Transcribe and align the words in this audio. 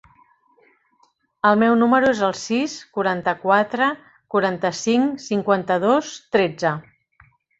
El 1.49 1.59
meu 1.63 1.75
número 1.81 2.07
es 2.13 2.21
el 2.27 2.33
sis, 2.45 2.73
quaranta-quatre, 2.95 3.91
quaranta-cinc, 4.35 5.23
cinquanta-dos, 5.29 6.13
tretze. 6.37 6.73